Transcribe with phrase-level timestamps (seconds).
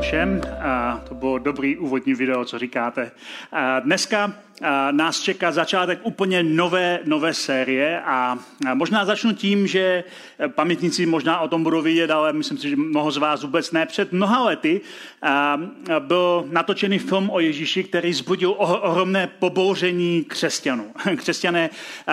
[0.00, 0.40] Vám všem.
[0.60, 3.10] A to bylo dobrý úvodní video, co říkáte.
[3.84, 4.32] Dneska
[4.90, 8.38] nás čeká začátek úplně nové, nové série a
[8.74, 10.04] možná začnu tím, že
[10.48, 13.86] pamětníci možná o tom budou vědět, ale myslím si, že mnoho z vás vůbec ne.
[13.86, 14.80] Před mnoha lety
[15.98, 20.92] byl natočený film o Ježíši, který zbudil ohromné pobouření křesťanů.
[21.16, 21.70] Křesťané,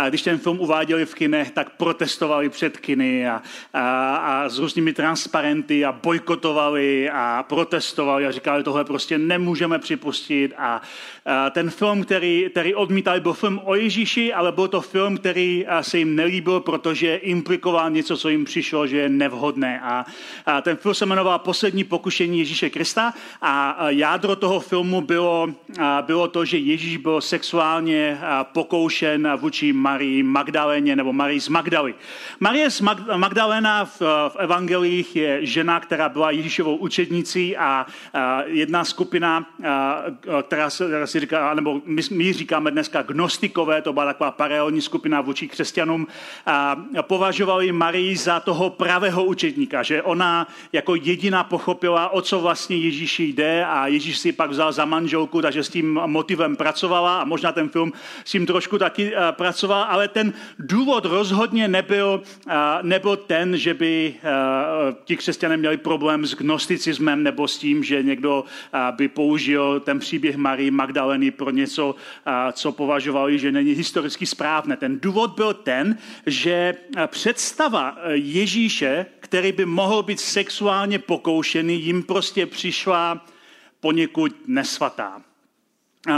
[0.10, 3.42] když ten film uváděli v kinech, tak protestovali před kiny a,
[3.74, 10.54] a, a s různými transparenty a bojkotovali a protestovali a říkali, tohle prostě nemůžeme připustit.
[10.58, 10.82] A,
[11.26, 15.66] a ten film, který který, odmítali, byl film o Ježíši, ale byl to film, který
[15.82, 19.80] se jim nelíbil, protože implikoval něco, co jim přišlo, že je nevhodné.
[19.84, 20.06] A,
[20.46, 25.48] a ten film se jmenoval Poslední pokušení Ježíše Krista a jádro toho filmu bylo,
[26.02, 31.96] bylo to, že Ježíš byl sexuálně pokoušen vůči Marii Magdaléně nebo Marii z Magdaly.
[32.40, 32.82] Marie z
[33.16, 40.04] Magdalena v, v evangelích je žena, která byla Ježíšovou učednicí a, a jedna skupina, a,
[40.42, 44.82] která se, která si říká, nebo my, my říkáme dneska gnostikové, to byla taková paralelní
[44.82, 46.08] skupina vůči křesťanům,
[46.46, 52.78] a považovali Marii za toho pravého učedníka, že ona jako jediná pochopila, o co vlastně
[52.78, 57.26] Ježíši jde a Ježíš si pak vzal za manželku, takže s tím motivem pracovala a
[57.26, 57.94] možná ten film
[58.26, 62.22] s tím trošku taky pracoval, ale ten důvod rozhodně nebyl,
[62.82, 64.16] nebyl ten, že by
[65.04, 68.44] ti křesťané měli problém s gnosticismem nebo s tím, že někdo
[68.92, 71.96] by použil ten příběh Marie Magdaleny pro něco
[72.52, 74.78] co považovali, že není historicky správné.
[74.78, 76.74] Ten důvod byl ten, že
[77.08, 83.26] představa Ježíše, který by mohl být sexuálně pokoušený, jim prostě přišla
[83.80, 85.22] poněkud nesvatá.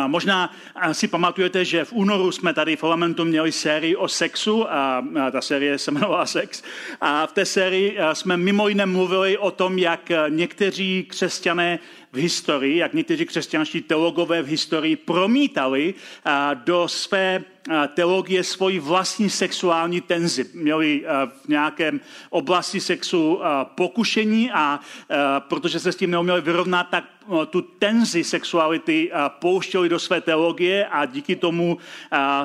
[0.08, 0.56] Možná
[0.92, 5.42] si pamatujete, že v únoru jsme tady v Elementu měli sérii o sexu a ta
[5.42, 6.64] série se jmenovala Sex.
[7.02, 11.80] A v té sérii jsme mimo jiné mluvili o tom, jak někteří křesťané
[12.12, 15.94] v historii, jak někteří křesťanští teologové v historii promítali
[16.54, 17.44] do své
[17.94, 20.46] teologie svoji vlastní sexuální tenzi.
[20.54, 21.06] Měli
[21.46, 24.80] v nějakém oblasti sexu pokušení a
[25.40, 27.04] protože se s tím neuměli vyrovnat, tak
[27.50, 31.78] tu tenzi sexuality pouštěli do své teologie a díky tomu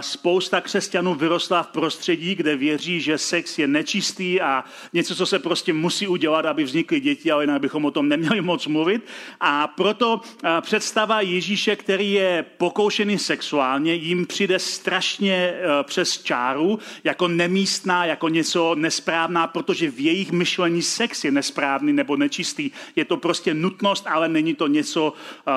[0.01, 5.39] spousta křesťanů vyrostla v prostředí, kde věří, že sex je nečistý a něco, co se
[5.39, 9.07] prostě musí udělat, aby vznikly děti, ale jinak bychom o tom neměli moc mluvit.
[9.41, 10.21] A a proto
[10.61, 18.29] představa Ježíše, který je pokoušený sexuálně, jim přijde strašně e, přes čáru, jako nemístná, jako
[18.29, 22.71] něco nesprávná, protože v jejich myšlení sex je nesprávný nebo nečistý.
[22.97, 25.13] Je to prostě nutnost, ale není to něco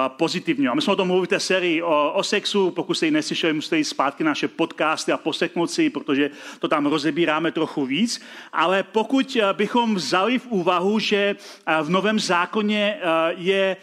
[0.07, 0.71] pozitivního.
[0.71, 3.53] A my jsme o tom mluvili té sérii o, o sexu, pokud jste ji neslyšeli,
[3.53, 8.21] musíte jít zpátky naše podcasty a poseknout si, protože to tam rozebíráme trochu víc.
[8.53, 11.35] Ale pokud e, bychom vzali v úvahu, že e,
[11.83, 12.99] v Novém zákoně
[13.37, 13.77] je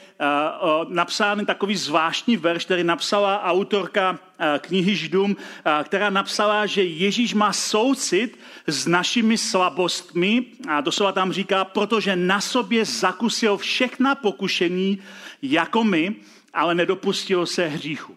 [0.88, 7.34] napsán takový zvláštní verš, který napsala autorka eh, knihy Židům, eh, která napsala, že Ježíš
[7.34, 10.44] má soucit s našimi slabostmi.
[10.68, 14.98] A doslova tam říká, protože na sobě zakusil všechna pokušení
[15.42, 16.14] jako my,
[16.54, 18.16] ale nedopustil se hříchu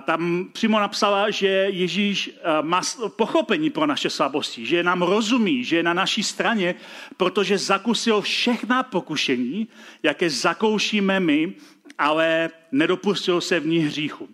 [0.00, 2.80] tam přímo napsala, že Ježíš eh, má
[3.16, 6.74] pochopení pro naše slabosti, že nám rozumí, že je na naší straně,
[7.16, 9.68] protože zakusil všechna pokušení,
[10.02, 11.52] jaké zakoušíme my,
[11.98, 14.28] ale nedopustil se v nich hříchu.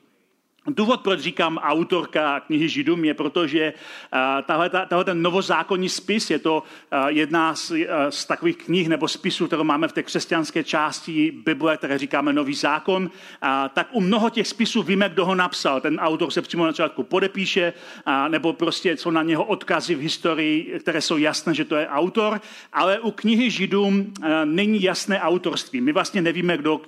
[0.69, 4.71] Důvod, proč říkám autorka knihy Židům, je proto, že eh, tahle,
[5.05, 9.65] ten novozákonní spis je to eh, jedna z, eh, z takových knih nebo spisů, kterou
[9.65, 13.11] máme v té křesťanské části Bible, které říkáme Nový zákon.
[13.75, 15.81] Tak u mnoho těch spisů víme, kdo ho napsal.
[15.81, 17.73] Ten autor se přímo na začátku podepíše,
[18.29, 22.41] nebo prostě jsou na něho odkazy v historii, které jsou jasné, že to je autor,
[22.73, 24.15] ale u knihy Židům
[24.45, 25.81] není jasné autorství.
[25.81, 26.81] My vlastně nevíme, kdo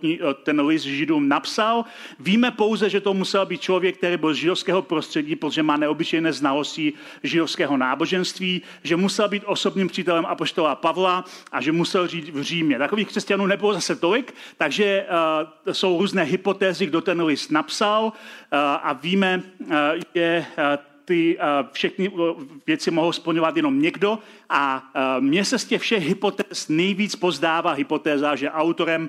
[0.42, 1.84] ten list Židům napsal.
[2.20, 6.32] Víme pouze, že to musel být člověk, který byl z židovského prostředí, protože má neobyčejné
[6.32, 6.92] znalosti
[7.22, 12.78] židovského náboženství, že musel být osobním přítelem apoštola Pavla a že musel žít v Římě.
[12.78, 18.58] Takových křesťanů nebylo zase tolik, takže uh, jsou různé hypotézy, kdo ten list napsal uh,
[18.58, 19.76] a víme, uh,
[20.14, 20.46] že
[21.08, 21.38] ty
[21.72, 22.12] všechny
[22.66, 24.18] věci mohou splňovat jenom někdo
[24.48, 29.08] a mně se z těch všech hypotéz nejvíc pozdává hypotéza, že autorem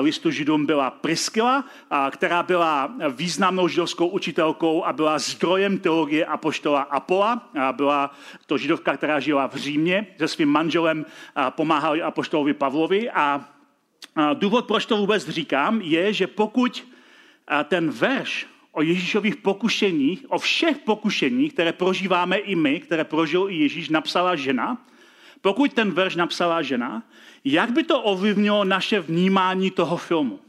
[0.00, 1.64] listu židům byla Priskila,
[2.10, 7.50] která byla významnou židovskou učitelkou a byla zdrojem teologie apoštola Apola.
[7.72, 8.10] Byla
[8.46, 11.06] to židovka, která žila v Římě, se svým manželem
[11.50, 13.44] pomáhali apoštolovi Pavlovi a
[14.34, 16.86] důvod, proč to vůbec říkám, je, že pokud
[17.68, 18.46] ten verš
[18.76, 24.36] o Ježíšových pokušeních, o všech pokušeních, které prožíváme i my, které prožil i Ježíš, napsala
[24.36, 24.86] žena,
[25.40, 27.02] pokud ten verš napsala žena,
[27.44, 30.40] jak by to ovlivnilo naše vnímání toho filmu?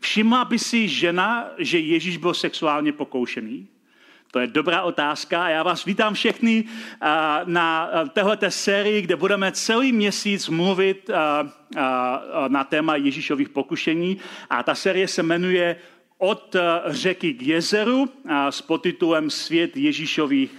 [0.00, 3.68] Všimla by si žena, že Ježíš byl sexuálně pokoušený?
[4.30, 6.64] To je dobrá otázka a já vás vítám všechny
[7.44, 11.10] na této sérii, kde budeme celý měsíc mluvit
[12.48, 14.18] na téma Ježíšových pokušení.
[14.50, 15.76] A ta série se jmenuje
[16.18, 16.56] od
[16.86, 18.08] řeky k jezeru
[18.50, 20.50] s podtitulem Svět Ježíšových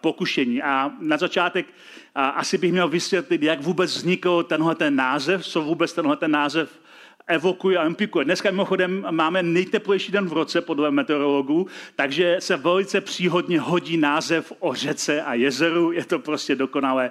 [0.00, 0.62] pokušení.
[0.62, 1.66] A na začátek
[2.14, 6.80] asi bych měl vysvětlit, jak vůbec vznikl tenhle ten název, co vůbec tenhle ten název
[7.26, 8.24] evokuje a implikuje.
[8.24, 14.52] Dneska mimochodem máme nejteplejší den v roce podle meteorologů, takže se velice příhodně hodí název
[14.60, 15.92] o řece a jezeru.
[15.92, 17.10] Je to prostě dokonalé,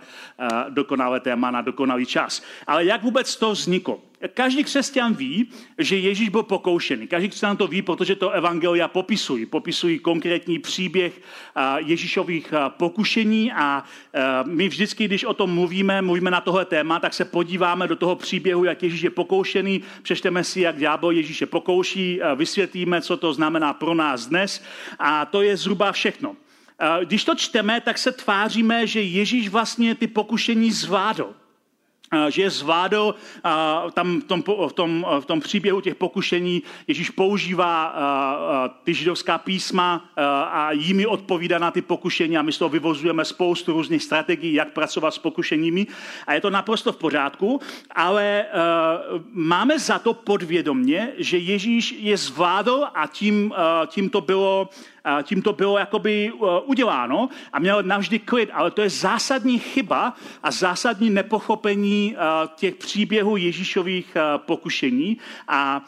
[0.70, 2.44] dokonalé téma na dokonalý čas.
[2.68, 4.02] Ale jak vůbec to vzniklo?
[4.34, 7.08] Každý křesťan ví, že Ježíš byl pokoušený.
[7.08, 9.46] Každý křesťan to ví, protože to evangelia popisují.
[9.46, 11.22] Popisují konkrétní příběh
[11.78, 13.84] Ježíšových pokušení a
[14.46, 18.16] my vždycky, když o tom mluvíme, mluvíme na tohle téma, tak se podíváme do toho
[18.16, 23.74] příběhu, jak Ježíš je pokoušený, přečteme si, jak ďábel Ježíše pokouší, vysvětlíme, co to znamená
[23.74, 24.64] pro nás dnes
[25.00, 26.36] a to je zhruba všechno.
[27.06, 31.34] Když to čteme, tak se tváříme, že Ježíš vlastně ty pokušení zvládl
[32.30, 33.15] že je zvládl
[33.94, 36.63] tam v tom, v, tom, v tom příběhu těch pokušení.
[36.88, 37.95] Ježíš používá
[38.83, 40.06] ty židovská písma
[40.51, 44.74] a jimi odpovídá na ty pokušení a my z toho vyvozujeme spoustu různých strategií, jak
[44.74, 45.88] pracovat s pokušeními
[46.27, 47.62] a je to naprosto v pořádku,
[47.95, 48.45] ale
[49.33, 53.54] máme za to podvědomně, že Ježíš je zvládl a tím,
[53.88, 54.69] tím to bylo
[55.24, 60.14] tím to bylo jakoby uh, uděláno a měl navždy klid, ale to je zásadní chyba
[60.44, 65.18] a zásadní nepochopení uh, těch příběhů Ježíšových uh, pokušení
[65.48, 65.82] a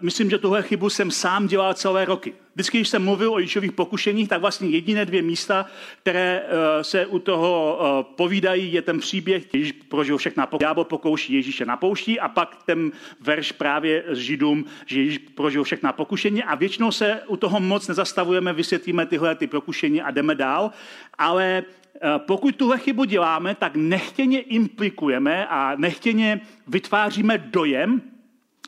[0.00, 2.34] myslím, že tuhle chybu jsem sám dělal celé roky.
[2.58, 5.66] Vždycky, když jsem mluvil o Ježíšových pokušeních, tak vlastně jediné dvě místa,
[6.02, 6.42] které
[6.82, 7.78] se u toho
[8.16, 12.62] povídají, je ten příběh, Ježíš prožil všechna pokušení, ďábel pokouší Ježíše na pouští a pak
[12.66, 16.44] ten verš právě s Židům, že Ježíš prožil všechna pokušení.
[16.44, 20.70] A většinou se u toho moc nezastavujeme, vysvětlíme tyhle ty pokušení a jdeme dál,
[21.18, 21.62] ale
[22.18, 28.02] pokud tuhle chybu děláme, tak nechtěně implikujeme a nechtěně vytváříme dojem,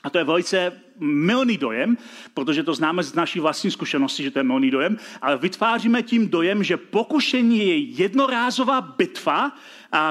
[0.03, 1.97] a to je velice milný dojem,
[2.35, 6.29] protože to známe z naší vlastní zkušenosti, že to je milný dojem, ale vytváříme tím
[6.29, 9.53] dojem, že pokušení je jednorázová bitva,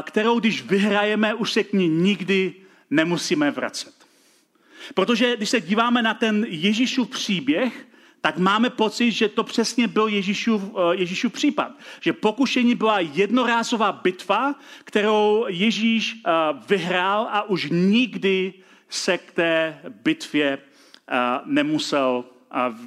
[0.04, 2.54] kterou když vyhrajeme, už se k ní nikdy
[2.90, 3.94] nemusíme vracet.
[4.94, 7.86] Protože když se díváme na ten Ježíšův příběh,
[8.22, 11.72] tak máme pocit, že to přesně byl Ježíšův, eh, Ježíšův případ.
[12.00, 16.32] Že pokušení byla jednorázová bitva, kterou Ježíš eh,
[16.70, 18.54] vyhrál a už nikdy
[18.90, 20.58] se k té bitvě
[21.46, 22.26] nemusel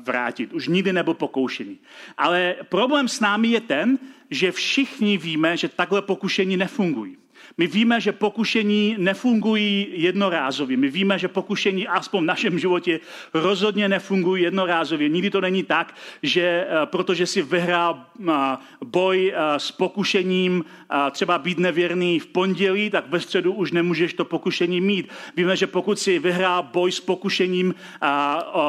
[0.04, 0.52] vrátit.
[0.52, 1.78] Už nikdy nebyl pokoušený.
[2.18, 3.98] Ale problém s námi je ten,
[4.30, 7.16] že všichni víme, že takhle pokušení nefungují.
[7.58, 10.76] My víme, že pokušení nefungují jednorázově.
[10.76, 13.00] My víme, že pokušení aspoň v našem životě
[13.34, 15.08] rozhodně nefungují jednorázově.
[15.08, 18.32] Nikdy to není tak, že eh, protože si vyhrál eh,
[18.84, 20.64] boj eh, s pokušením
[21.10, 25.08] třeba být nevěrný v pondělí, tak ve středu už nemůžeš to pokušení mít.
[25.36, 27.74] Víme, že pokud si vyhrál boj s pokušením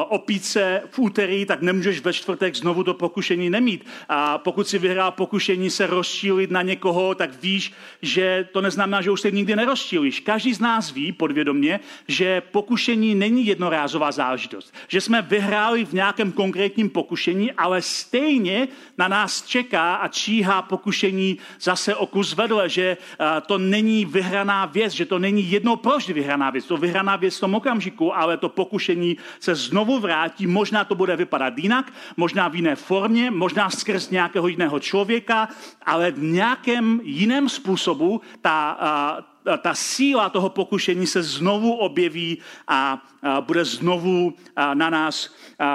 [0.08, 3.86] opít se v úterý, tak nemůžeš ve čtvrtek znovu to pokušení nemít.
[4.08, 7.72] A pokud si vyhrál pokušení se rozšílit na někoho, tak víš,
[8.02, 10.20] že to neznamená, že už se nikdy nerozčílíš.
[10.20, 14.74] Každý z nás ví podvědomě, že pokušení není jednorázová záležitost.
[14.88, 18.68] Že jsme vyhráli v nějakém konkrétním pokušení, ale stejně
[18.98, 22.96] na nás čeká a číhá pokušení zase o kus vedle, že
[23.46, 26.64] to není vyhraná věc, že to není jednou proždy vyhraná věc.
[26.66, 30.46] To vyhraná věc v tom okamžiku, ale to pokušení se znovu vrátí.
[30.46, 35.48] Možná to bude vypadat jinak, možná v jiné formě, možná skrz nějakého jiného člověka,
[35.86, 38.53] ale v nějakém jiném způsobu ta
[39.44, 43.02] ta, ta síla toho pokušení se znovu objeví a,
[43.40, 44.34] bude znovu
[44.74, 45.34] na nás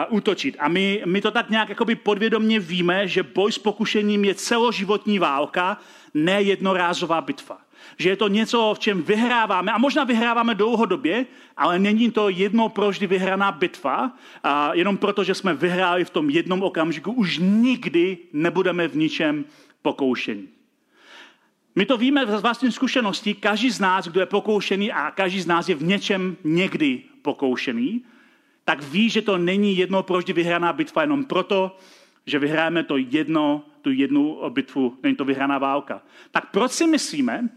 [0.10, 0.56] útočit.
[0.60, 5.20] A my, my to tak nějak jakoby podvědomně víme, že boj s pokušením je celoživotní
[5.20, 5.78] válka,
[6.14, 7.58] ne jednorázová bitva.
[7.98, 11.26] Že je to něco, v čem vyhráváme, a možná vyhráváme dlouhodobě,
[11.58, 14.12] ale není to jedno proždy vyhraná bitva,
[14.44, 19.46] a jenom proto, že jsme vyhráli v tom jednom okamžiku, už nikdy nebudeme v ničem
[19.82, 20.48] pokoušení.
[21.80, 25.48] My to víme z vlastní zkušenosti, každý z nás, kdo je pokoušený a každý z
[25.48, 28.04] nás je v něčem někdy pokoušený,
[28.66, 31.78] tak ví, že to není jedno proždy vyhraná bitva jenom proto,
[32.26, 36.02] že vyhráme to jedno, tu jednu bitvu, není to vyhraná válka.
[36.32, 37.50] Tak proč si myslíme,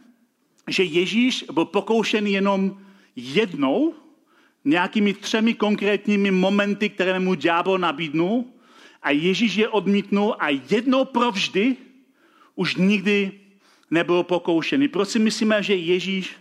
[0.69, 2.79] že Ježíš byl pokoušený jenom
[3.17, 3.95] jednou,
[4.64, 8.45] nějakými třemi konkrétními momenty, které mu ďábel nabídnul
[9.02, 11.76] a Ježíš je odmítnul a jednou provždy
[12.55, 13.42] už nikdy
[13.93, 14.89] nebyl pokoušený.
[14.89, 16.37] Proč si myslíme, že Ježíš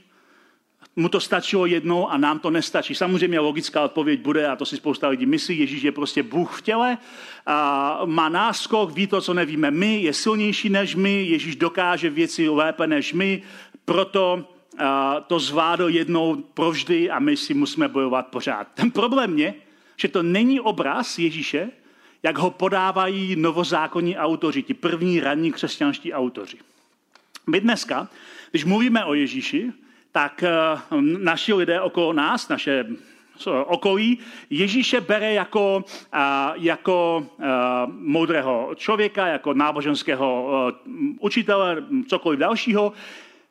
[0.95, 2.95] mu to stačilo jednou a nám to nestačí.
[2.95, 6.61] Samozřejmě logická odpověď bude, a to si spousta lidí myslí, Ježíš je prostě Bůh v
[6.61, 6.97] těle,
[7.45, 12.49] a má náskok, ví to, co nevíme my, je silnější než my, Ježíš dokáže věci
[12.49, 13.41] lépe než my,
[13.85, 14.47] proto
[15.27, 18.67] to zvládl jednou provždy a my si musíme bojovat pořád.
[18.73, 19.53] Ten problém je,
[19.97, 21.69] že to není obraz Ježíše,
[22.23, 26.57] jak ho podávají novozákonní autoři, ti první ranní křesťanští autoři.
[27.47, 28.07] My dneska,
[28.51, 29.71] když mluvíme o Ježíši,
[30.11, 30.51] tak eh,
[31.01, 32.85] naši lidé okolo nás, naše
[33.65, 34.19] okolí,
[34.49, 36.19] Ježíše bere jako, eh,
[36.55, 37.45] jako eh,
[37.87, 40.47] moudrého člověka, jako náboženského
[41.19, 42.93] učitele, cokoliv dalšího.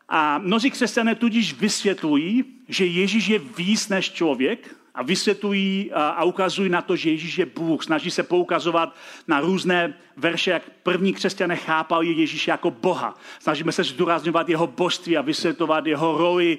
[0.08, 6.70] A mnozí křesťané tudíž vysvětlují, že Ježíš je víc než člověk, a vysvětlují a ukazují
[6.70, 7.84] na to, že Ježíš je Bůh.
[7.84, 8.96] Snaží se poukazovat
[9.28, 13.14] na různé verše, jak první křesťané chápali Ježíše jako Boha.
[13.38, 16.58] Snažíme se zdůrazňovat jeho božství a vysvětlovat jeho roli,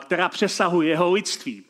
[0.00, 1.62] která přesahuje jeho lidství.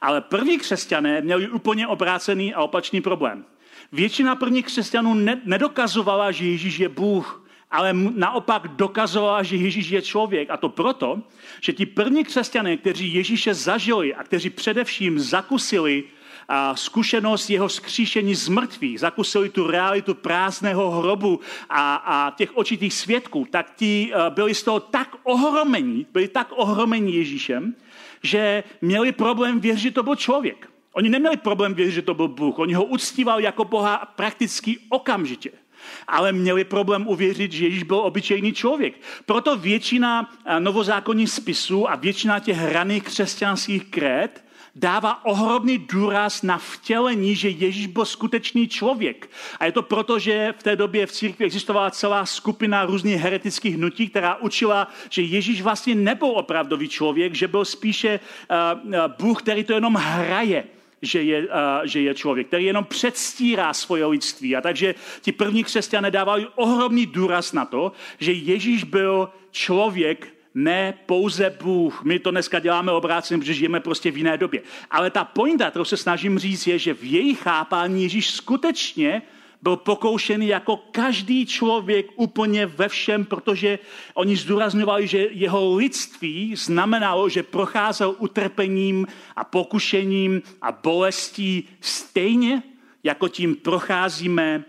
[0.00, 3.44] Ale první křesťané měli úplně obrácený a opačný problém.
[3.92, 5.14] Většina prvních křesťanů
[5.44, 7.41] nedokazovala, že Ježíš je Bůh
[7.72, 10.50] ale naopak dokazovala, že Ježíš je člověk.
[10.50, 11.22] A to proto,
[11.60, 16.04] že ti první křesťané, kteří Ježíše zažili a kteří především zakusili
[16.48, 22.94] a zkušenost jeho skříšení z mrtvých, zakusili tu realitu prázdného hrobu a, a těch očitých
[22.94, 27.74] svědků, tak ti byli z toho tak ohromení, byli tak ohromení Ježíšem,
[28.22, 30.68] že měli problém věřit, že to byl člověk.
[30.92, 32.58] Oni neměli problém věřit, že to byl Bůh.
[32.58, 35.61] Oni ho uctívali jako Boha prakticky okamžitě
[36.08, 38.94] ale měli problém uvěřit, že Ježíš byl obyčejný člověk.
[39.26, 46.58] Proto většina eh, novozákonních spisů a většina těch raných křesťanských krét dává ohromný důraz na
[46.58, 49.30] vtělení, že Ježíš byl skutečný člověk.
[49.58, 53.76] A je to proto, že v té době v církvi existovala celá skupina různých heretických
[53.76, 59.64] hnutí, která učila, že Ježíš vlastně nebyl opravdový člověk, že byl spíše uh, Bůh, který
[59.64, 60.64] to jenom hraje
[61.02, 61.48] že je, uh,
[61.84, 64.56] že je člověk, který jenom předstírá svoje lidství.
[64.56, 70.94] A takže ti první křesťané dávali ohromný důraz na to, že Ježíš byl člověk, ne
[71.06, 72.04] pouze Bůh.
[72.04, 74.62] My to dneska děláme obráceně, protože žijeme prostě v jiné době.
[74.90, 79.22] Ale ta pointa, kterou se snažím říct, je, že v jejich chápání Ježíš skutečně
[79.62, 83.78] byl pokoušený jako každý člověk úplně ve všem, protože
[84.14, 92.62] oni zdůrazňovali, že jeho lidství znamenalo, že procházel utrpením a pokušením a bolestí stejně,
[93.04, 94.64] jako tím procházíme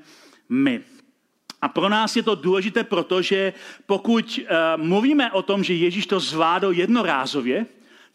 [0.50, 0.82] my.
[1.62, 3.54] A pro nás je to důležité, protože
[3.86, 7.66] pokud uh, mluvíme o tom, že Ježíš to zvládl jednorázově,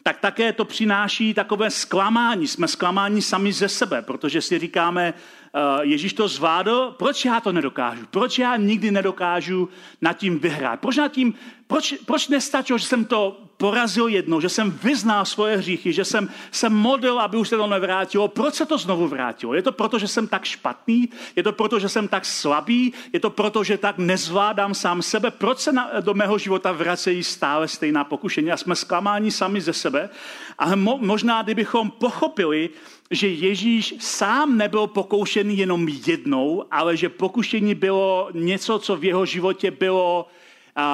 [0.03, 2.47] tak také to přináší takové zklamání.
[2.47, 5.13] Jsme zklamáni sami ze sebe, protože si říkáme,
[5.53, 8.05] Eh, Ježíš to zvládl, proč já to nedokážu?
[8.11, 9.69] Proč já nikdy nedokážu
[10.01, 10.79] nad tím vyhrát?
[10.79, 11.33] Proč, nad tím,
[11.67, 16.29] proč, proč nestačilo, že jsem to porazil jednou, že jsem vyznal svoje hříchy, že jsem
[16.51, 18.27] se modlil, aby už se to nevrátilo.
[18.27, 19.53] Proč se to znovu vrátilo?
[19.53, 21.09] Je to proto, že jsem tak špatný?
[21.35, 22.93] Je to proto, že jsem tak slabý?
[23.13, 25.31] Je to proto, že tak nezvládám sám sebe?
[25.31, 28.51] Proč se na, do mého života vracejí stále stejná pokušení?
[28.51, 30.09] A jsme zklamáni sami ze sebe.
[30.57, 32.69] A mo, možná, kdybychom pochopili,
[33.11, 39.25] že Ježíš sám nebyl pokoušený jenom jednou, ale že pokušení bylo něco, co v jeho
[39.25, 40.27] životě bylo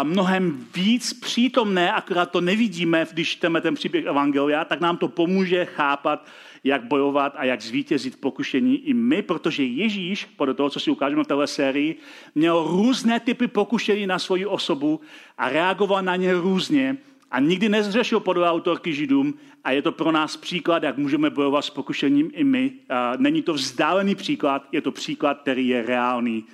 [0.03, 5.65] mnohem víc přítomné, akorát to nevidíme, když čteme ten příběh Evangelia, tak nám to pomůže
[5.65, 6.27] chápat,
[6.63, 11.23] jak bojovat a jak zvítězit pokušení i my, protože Ježíš, podle toho, co si ukážeme
[11.23, 11.95] v této sérii,
[12.35, 15.01] měl různé typy pokušení na svoji osobu
[15.37, 16.97] a reagoval na ně různě
[17.31, 21.65] a nikdy nezřešil podle autorky Židům a je to pro nás příklad, jak můžeme bojovat
[21.65, 22.71] s pokušením i my.
[23.17, 26.45] Není to vzdálený příklad, je to příklad, který je reálný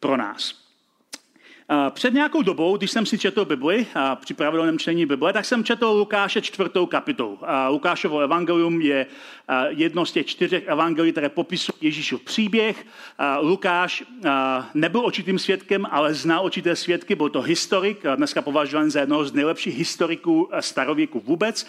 [0.00, 0.67] pro nás.
[1.90, 5.64] Před nějakou dobou, když jsem si četl Bibli a při pravidelném čtení Bible, tak jsem
[5.64, 7.38] četl Lukáše čtvrtou kapitolu.
[7.68, 9.06] Lukášovo evangelium je
[9.68, 12.86] jedno z těch čtyřech evangelií, které popisují Ježíšův příběh.
[13.40, 14.04] Lukáš
[14.74, 19.32] nebyl očitým svědkem, ale znal očité svědky, byl to historik, dneska považován za jednoho z
[19.32, 21.66] nejlepších historiků starověku vůbec.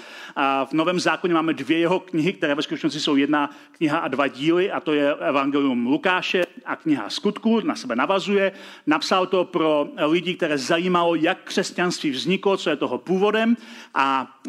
[0.65, 4.27] V Novém zákoně máme dvě jeho knihy, které ve skutečnosti jsou jedna kniha a dva
[4.27, 8.51] díly, a to je evangelium Lukáše a kniha Skutku, na sebe navazuje.
[8.87, 13.57] Napsal to pro lidí, které zajímalo, jak křesťanství vzniklo, co je toho původem
[13.93, 14.39] a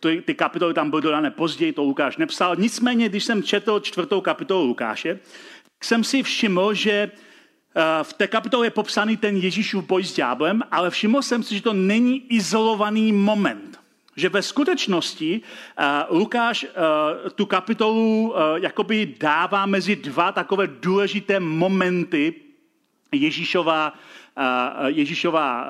[0.00, 2.56] ty, ty kapitoly tam byly dodané později, to Lukáš nepsal.
[2.56, 5.18] Nicméně, když jsem četl čtvrtou kapitolu Lukáše,
[5.82, 7.10] jsem si všiml, že
[8.02, 11.62] v té kapitole je popsaný ten Ježíšův boj s ďáblem, ale všiml jsem si, že
[11.62, 13.80] to není izolovaný moment.
[14.16, 16.68] Že ve skutečnosti uh, Lukáš uh,
[17.34, 22.34] tu kapitolu uh, jakoby dává mezi dva takové důležité momenty
[23.12, 23.98] Ježíšova,
[24.86, 25.66] Ježíšova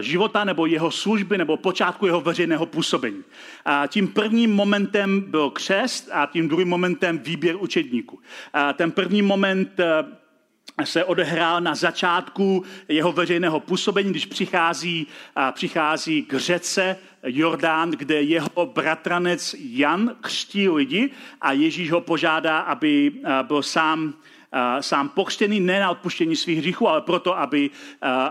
[0.00, 3.16] života nebo jeho služby nebo počátku jeho veřejného působení.
[3.16, 8.16] Uh, tím prvním momentem byl křest a tím druhým momentem výběr učedníků.
[8.16, 8.22] Uh,
[8.72, 15.06] ten první moment uh, se odehrál na začátku jeho veřejného působení, když přichází,
[15.52, 23.12] přichází k řece Jordán, kde jeho bratranec Jan křtí lidi a Ježíš ho požádá, aby
[23.42, 24.14] byl sám
[24.80, 27.70] sám pokřtěný ne na odpuštění svých hříchů, ale proto, aby,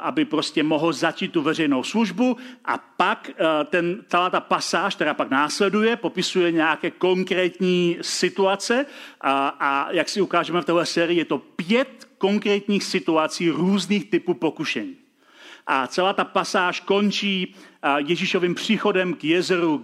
[0.01, 3.31] aby prostě mohl začít tu veřejnou službu a pak
[3.65, 8.85] ten, celá ta pasáž, která pak následuje, popisuje nějaké konkrétní situace
[9.21, 14.33] a, a jak si ukážeme v téhle sérii, je to pět konkrétních situací různých typů
[14.33, 14.95] pokušení.
[15.67, 17.55] A celá ta pasáž končí
[17.97, 19.83] Ježíšovým příchodem k jezeru,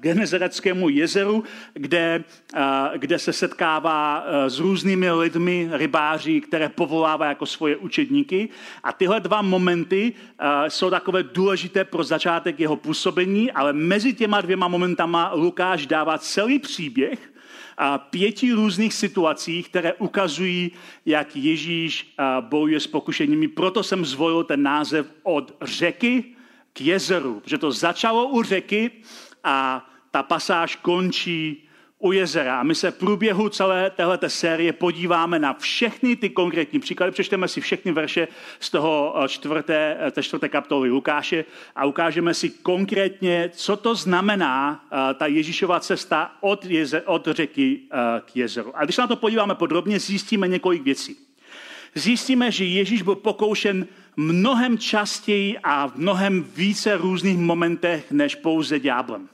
[0.00, 2.24] Genezareckému jezeru, kde,
[2.96, 8.48] kde se setkává s různými lidmi, rybáři, které povolává jako svoje učedníky.
[8.82, 10.12] A tyhle dva momenty
[10.68, 16.58] jsou takové důležité pro začátek jeho působení, ale mezi těma dvěma momentama Lukáš dává celý
[16.58, 17.32] příběh,
[17.80, 20.70] a pěti různých situacích, které ukazují,
[21.06, 23.48] jak Ježíš bojuje s pokušeními.
[23.48, 26.24] Proto jsem zvolil ten název od řeky
[26.78, 28.90] k jezeru, protože to začalo u řeky
[29.44, 31.68] a ta pasáž končí
[31.98, 32.60] u jezera.
[32.60, 37.12] A my se v průběhu celé této série podíváme na všechny ty konkrétní příklady.
[37.12, 38.28] Přečteme si všechny verše
[38.60, 41.44] z toho eh, čtvrté, eh, té čtvrté kapitoly Lukáše
[41.76, 47.80] a ukážeme si konkrétně, co to znamená eh, ta Ježíšova cesta od, jezer, od řeky
[48.24, 48.76] k jezeru.
[48.76, 51.16] A když se na to podíváme podrobně, zjistíme několik věcí.
[51.94, 53.86] Zjistíme, že Ježíš byl pokoušen
[54.18, 59.28] mnohem častěji a v mnohem více různých momentech než pouze ďáblem.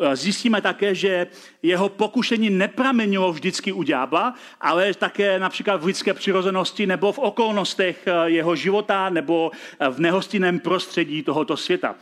[0.00, 1.26] Eh, zjistíme také, že
[1.62, 8.06] jeho pokušení nepramenilo vždycky u ďábla, ale také například v lidské přirozenosti nebo v okolnostech
[8.06, 11.94] eh, jeho života nebo eh, v nehostinném prostředí tohoto světa.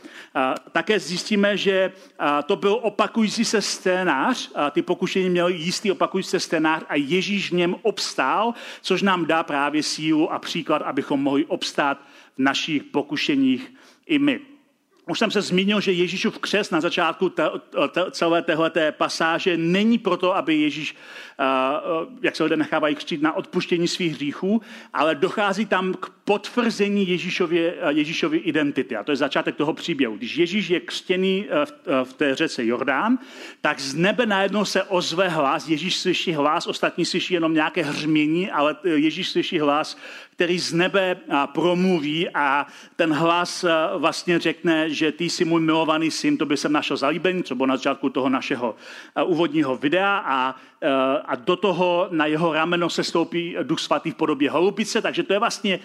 [0.71, 1.91] Také zjistíme, že
[2.45, 7.55] to byl opakující se scénář, ty pokušení měly jistý opakující se scénář a Ježíš v
[7.55, 11.97] něm obstál, což nám dá právě sílu a příklad, abychom mohli obstát
[12.35, 13.73] v našich pokušeních
[14.05, 14.50] i my.
[15.11, 17.43] Už jsem se zmínil, že Ježíšův křest na začátku te,
[17.91, 23.33] te, celé téhleté pasáže není proto, aby Ježíš, uh, jak se lidé nechávají křtít, na
[23.33, 24.61] odpuštění svých hříchů,
[24.93, 28.95] ale dochází tam k potvrzení Ježíšově, Ježíšově identity.
[28.95, 30.17] A to je začátek toho příběhu.
[30.17, 33.19] Když Ježíš je křtěný v, v té řece Jordán,
[33.61, 38.51] tak z nebe najednou se ozve hlas, Ježíš slyší hlas, ostatní slyší jenom nějaké hřmění,
[38.51, 39.97] ale Ježíš slyší hlas,
[40.31, 43.65] který z nebe promluví a ten hlas
[43.97, 47.75] vlastně řekne, že ty jsi můj milovaný syn, to by jsem našel zalíbení, třeba na
[47.75, 48.75] začátku toho našeho
[49.25, 50.55] úvodního videa a,
[51.25, 55.33] a do toho na jeho rameno se stoupí duch svatý v podobě holubice, takže to
[55.33, 55.79] je vlastně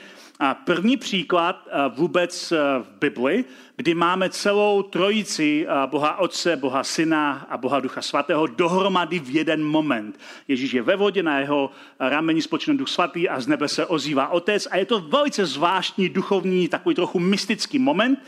[0.64, 3.44] první příklad vůbec v Bibli,
[3.76, 9.64] kdy máme celou trojici Boha Otce, Boha Syna a Boha Ducha Svatého dohromady v jeden
[9.64, 10.20] moment.
[10.48, 14.28] Ježíš je ve vodě, na jeho rameni spočne Duch Svatý a z nebe se ozývá
[14.28, 18.20] Otec a je to velice zvláštní duchovní, takový trochu mystický moment,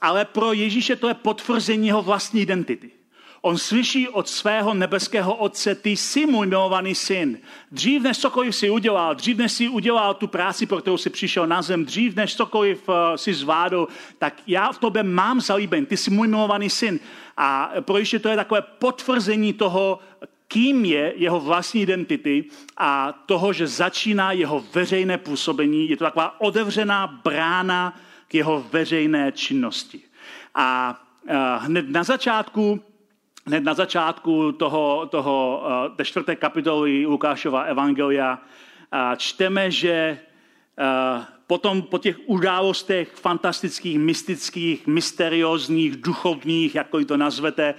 [0.00, 2.90] ale pro Ježíše to je potvrzení jeho vlastní identity.
[3.46, 7.38] On slyší od svého nebeského otce, ty jsi můj milovaný syn.
[7.72, 11.46] Dřív než cokoliv si udělal, dřív než si udělal tu práci, pro kterou si přišel
[11.46, 15.96] na zem, dřív než cokoliv uh, si zvládl, tak já v tobě mám zalíben, ty
[15.96, 17.00] jsi můj milovaný syn.
[17.36, 19.98] A pro Ježíše to je takové potvrzení toho,
[20.48, 22.44] kým je jeho vlastní identity
[22.76, 25.88] a toho, že začíná jeho veřejné působení.
[25.90, 27.94] Je to taková otevřená brána
[28.28, 30.00] k jeho veřejné činnosti.
[30.54, 30.96] A
[31.58, 32.80] hned na začátku
[33.46, 35.62] hned na začátku toho, toho,
[35.96, 38.42] té čtvrté kapitoly Lukášova evangelia
[39.16, 40.18] čteme, že
[41.46, 47.74] potom po těch událostech fantastických, mystických, mysteriózních, duchovních, jako to nazvete,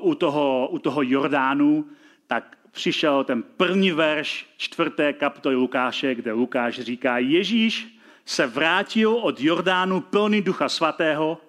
[0.00, 1.84] u toho, u toho Jordánu,
[2.26, 7.95] tak přišel ten první verš čtvrté kapitoly Lukáše, kde Lukáš říká, Ježíš
[8.26, 11.40] se vrátil od Jordánu plný ducha svatého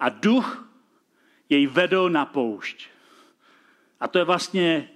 [0.00, 0.68] a duch
[1.48, 2.86] jej vedl na poušť.
[4.00, 4.88] A to je vlastně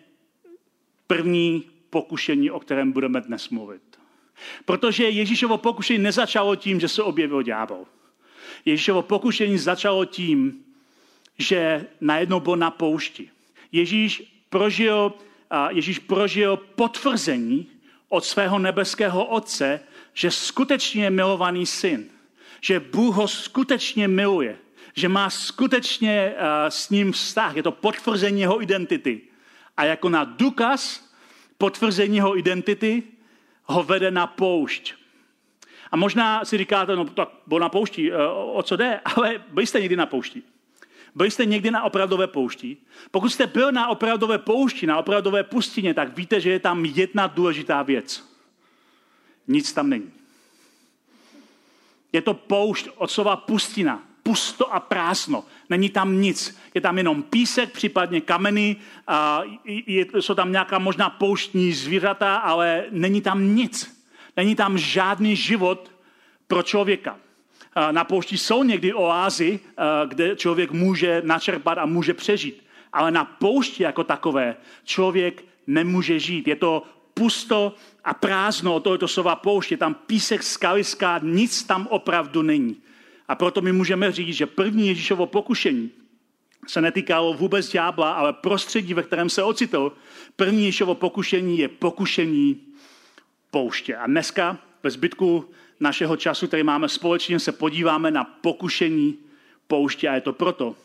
[1.06, 3.82] první pokušení, o kterém budeme dnes mluvit.
[4.64, 7.84] Protože Ježíšovo pokušení nezačalo tím, že se objevil ďábel.
[8.64, 10.64] Ježíšovo pokušení začalo tím,
[11.38, 13.30] že najednou byl na poušti.
[13.72, 15.12] Ježíš prožil,
[15.70, 17.66] Ježíš prožil potvrzení
[18.08, 19.80] od svého nebeského otce,
[20.16, 22.08] že skutečně je milovaný syn.
[22.60, 24.58] Že Bůh ho skutečně miluje.
[24.94, 26.34] Že má skutečně
[26.68, 27.56] s ním vztah.
[27.56, 29.20] Je to potvrzení jeho identity.
[29.76, 31.10] A jako na důkaz
[31.58, 33.02] potvrzení jeho identity
[33.64, 34.94] ho vede na poušť.
[35.90, 39.66] A možná si říkáte, no tak byl na poušti, e, o co jde, ale byli
[39.66, 40.42] jste někdy na poušti.
[41.14, 42.76] Byli jste někdy na opravdové poušti?
[43.10, 47.26] Pokud jste byl na opravdové poušti, na opravdové pustině, tak víte, že je tam jedna
[47.26, 48.35] důležitá věc.
[49.48, 50.10] Nic tam není.
[52.12, 54.02] Je to poušť od slova pustina.
[54.22, 55.44] Pusto a prázdno.
[55.70, 56.58] Není tam nic.
[56.74, 62.84] Je tam jenom písek, případně kameny, a je, jsou tam nějaká možná pouštní zvířata, ale
[62.90, 64.02] není tam nic.
[64.36, 65.90] Není tam žádný život
[66.46, 67.18] pro člověka.
[67.90, 69.60] Na poušti jsou někdy oázy,
[70.08, 72.66] kde člověk může načerpat a může přežít.
[72.92, 76.48] Ale na poušti jako takové člověk nemůže žít.
[76.48, 76.82] Je to
[77.14, 77.74] pusto
[78.06, 82.78] a prázdno, to je to slova poušť, je tam písek, skaliska, nic tam opravdu není.
[83.28, 85.90] A proto my můžeme říct, že první Ježíšovo pokušení
[86.66, 89.92] se netýkalo vůbec ďábla, ale prostředí, ve kterém se ocitl.
[90.36, 92.60] První Ježíšovo pokušení je pokušení
[93.50, 93.96] pouště.
[93.96, 99.18] A dneska ve zbytku našeho času, který máme společně, se podíváme na pokušení
[99.66, 100.08] pouště.
[100.08, 100.76] A je to proto,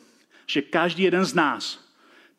[0.48, 1.86] že každý jeden z nás,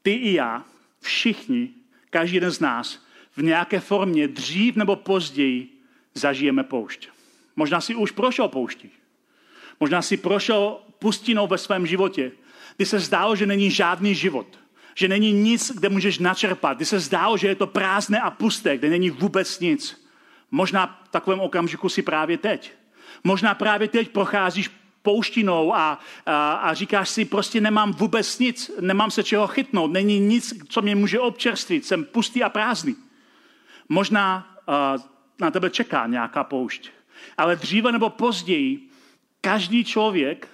[0.03, 0.65] ty i já,
[1.01, 1.71] všichni,
[2.11, 2.99] každý jeden z nás
[3.37, 5.69] v nějaké formě dřív nebo později
[6.15, 7.09] zažijeme poušť.
[7.57, 8.91] Možná si už prošel pouští.
[9.81, 12.33] Možná si prošel pustinou ve svém životě,
[12.77, 14.59] kdy se zdálo, že není žádný život,
[14.95, 18.79] že není nic, kde můžeš načerpat, kdy se zdálo, že je to prázdné a pusté,
[18.79, 20.07] kde není vůbec nic.
[20.51, 22.73] Možná v takovém okamžiku si právě teď.
[23.25, 24.71] Možná právě teď procházíš
[25.03, 30.21] pouštinou a, a, a říkáš si, prostě nemám vůbec nic, nemám se čeho chytnout, není
[30.21, 32.97] nic, co mě může občerstvit, jsem pustý a prázdný.
[33.89, 35.03] Možná uh,
[35.41, 36.91] na tebe čeká nějaká poušť,
[37.39, 38.89] ale dříve nebo později
[39.41, 40.49] každý člověk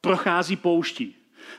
[0.00, 1.16] prochází pouští.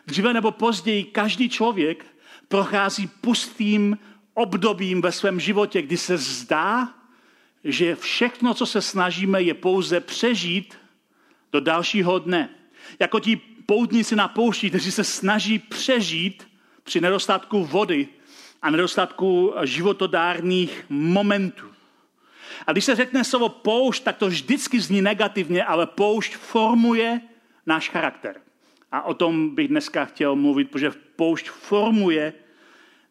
[0.07, 2.05] Dříve nebo později každý člověk
[2.47, 3.97] prochází pustým
[4.33, 6.93] obdobím ve svém životě, kdy se zdá,
[7.63, 10.77] že všechno, co se snažíme, je pouze přežít
[11.51, 12.49] do dalšího dne.
[12.99, 16.47] Jako ti poutníci na poušti, kteří se snaží přežít
[16.83, 18.07] při nedostatku vody
[18.67, 21.65] a nedostatku životodárných momentů.
[22.67, 27.21] A když se řekne slovo poušť, tak to vždycky zní negativně, ale poušť formuje
[27.65, 28.36] náš charakter.
[28.91, 32.34] A o tom bych dneska chtěl mluvit, protože poušť formuje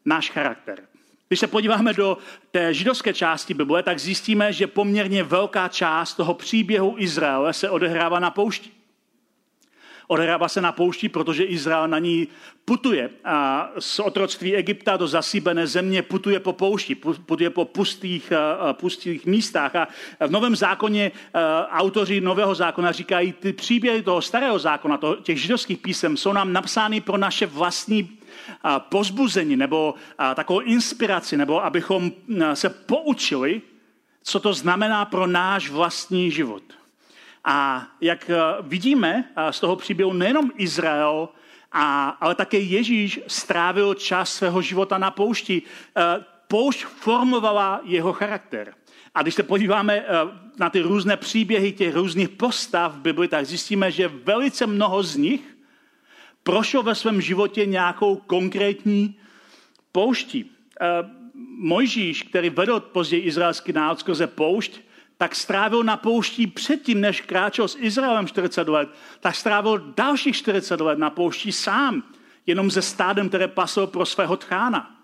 [0.05, 0.83] náš charakter.
[1.29, 2.19] Když se podíváme do
[2.51, 8.21] té židovské části Bible, tak zjistíme, že poměrně velká část toho příběhu Izraele se odehrává
[8.21, 8.76] na poušti.
[10.07, 12.29] Odehrává se na poušti, protože Izrael na ní
[12.64, 13.11] putuje.
[13.25, 18.33] A z otroctví Egypta do zasíbené země putuje po poušti, putuje po pustých,
[18.73, 19.77] pustých místách.
[19.77, 19.88] A
[20.27, 21.12] v Novém zákoně
[21.71, 27.01] autoři Nového zákona říkají, ty příběhy toho starého zákona, těch židovských písem, jsou nám napsány
[27.01, 28.19] pro naše vlastní
[28.79, 29.95] pozbuzení nebo
[30.35, 32.12] takovou inspiraci, nebo abychom
[32.55, 33.62] se poučili,
[34.23, 36.62] co to znamená pro náš vlastní život.
[37.46, 38.30] A jak
[38.61, 41.28] vidíme z toho příběhu, nejenom Izrael,
[41.72, 45.62] a, ale také Ježíš strávil čas svého života na poušti.
[46.48, 48.74] Poušť formovala jeho charakter.
[49.14, 50.04] A když se podíváme
[50.59, 55.16] na ty různé příběhy těch různých postav v Bibli, tak zjistíme, že velice mnoho z
[55.16, 55.56] nich
[56.46, 59.18] prošel ve svém životě nějakou konkrétní
[59.92, 60.50] pouští.
[60.80, 60.87] Eh,
[61.59, 64.80] Mojžíš, který vedl později izraelský národ skrze poušť,
[65.18, 68.88] tak strávil na pouští předtím, než kráčel s Izraelem 40 let,
[69.20, 72.02] tak strávil dalších 40 let na pouští sám,
[72.46, 74.95] jenom ze stádem, které pasl pro svého tchána.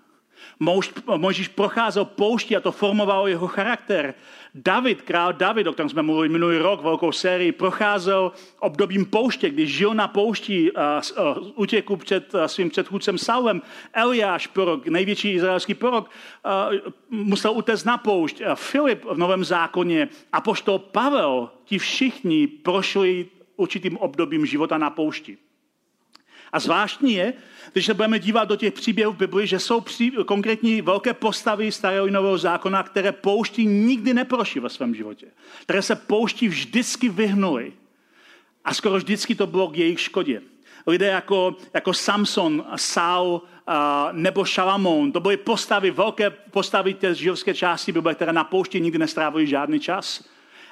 [1.17, 4.15] Možíš procházel pouští a to formovalo jeho charakter.
[4.55, 9.77] David, král David, o kterém jsme mluvili minulý rok, velkou sérii, procházel obdobím pouště, když
[9.77, 11.01] žil na poušti a, a
[11.55, 13.63] utěku před a, svým předchůdcem Saulem.
[13.93, 16.11] Eliáš, prorok, největší izraelský prorok,
[16.45, 16.69] a,
[17.11, 18.41] musel utéct na poušť.
[18.41, 25.39] A Filip v Novém zákoně, apoštol Pavel, ti všichni prošli určitým obdobím života na poušti.
[26.53, 27.33] A zvláštní je,
[27.73, 31.73] když se budeme dívat do těch příběhů v Bibli, že jsou pří, konkrétní velké postavy
[31.73, 35.27] starého i nového zákona, které pouští nikdy neprošly ve svém životě.
[35.63, 37.73] Které se pouští vždycky vyhnuli.
[38.65, 40.43] A skoro vždycky to bylo k jejich škodě.
[40.87, 43.43] Lidé jako, jako Samson, Saul,
[44.13, 45.13] nebo Šalamón.
[45.13, 49.81] To byly postavy, velké postavy té židovské části Bible, které na poušti nikdy nestrávili žádný
[49.81, 50.25] čas.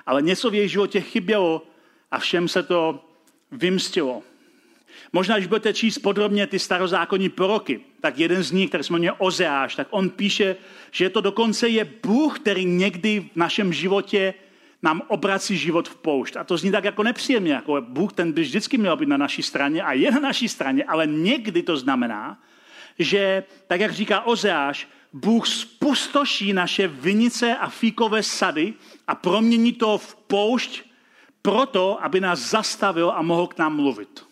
[0.07, 1.63] Ale něco v jejich životě chybělo
[2.11, 3.05] a všem se to
[3.53, 4.23] vymstilo.
[5.13, 9.13] Možná, když budete číst podrobně ty starozákonní proroky, tak jeden z nich, který se jmenuje
[9.13, 10.57] Ozeáš, tak on píše,
[10.91, 14.35] že to dokonce je Bůh, který někdy v našem životě
[14.83, 16.37] nám obrací život v poušť.
[16.37, 19.43] A to zní tak jako nepříjemně, jako Bůh ten by vždycky měl být na naší
[19.43, 22.39] straně a je na naší straně, ale někdy to znamená,
[22.99, 28.75] že, tak jak říká Ozeáš, Bůh spustoší naše vinice a fíkové sady
[29.07, 30.83] a promění to v poušť
[31.43, 34.30] proto, aby nás zastavil a mohl k nám mluvit.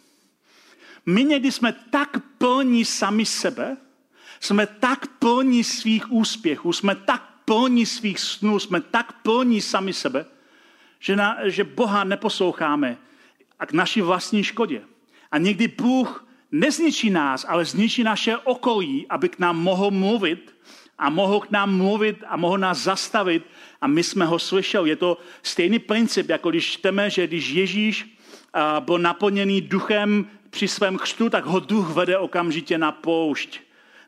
[1.09, 3.77] My někdy jsme tak plní sami sebe,
[4.41, 10.27] jsme tak plní svých úspěchů, jsme tak plní svých snů, jsme tak plní sami sebe,
[10.99, 12.97] že, na, že Boha neposloucháme
[13.59, 14.83] a k naší vlastní škodě.
[15.31, 20.55] A někdy Bůh nezničí nás, ale zničí naše okolí, aby k nám mohl mluvit
[20.99, 23.47] a mohl k nám mluvit a mohl nás zastavit
[23.81, 24.91] a my jsme ho slyšeli.
[24.91, 28.19] Je to stejný princip, jako když čteme, že když Ježíš
[28.81, 33.61] byl naplněný duchem při svém křtu, tak ho duch vede okamžitě na poušť.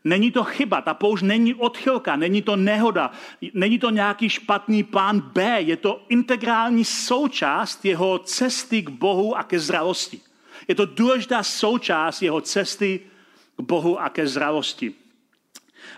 [0.05, 3.11] Není to chyba, ta poušť není odchylka, není to nehoda,
[3.55, 9.43] není to nějaký špatný plán B, je to integrální součást jeho cesty k Bohu a
[9.43, 10.21] ke zralosti.
[10.69, 13.01] Je to důležitá součást jeho cesty
[13.57, 14.95] k Bohu a ke zralosti.